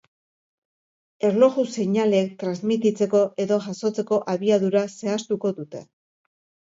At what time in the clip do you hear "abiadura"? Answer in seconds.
4.37-4.83